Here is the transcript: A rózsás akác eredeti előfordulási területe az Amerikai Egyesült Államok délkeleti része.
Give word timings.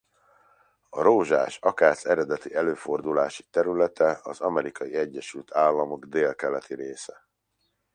A 0.89 1.01
rózsás 1.01 1.57
akác 1.57 2.05
eredeti 2.05 2.53
előfordulási 2.53 3.43
területe 3.49 4.19
az 4.23 4.39
Amerikai 4.41 4.93
Egyesült 4.95 5.53
Államok 5.55 6.05
délkeleti 6.05 6.75
része. 6.75 7.27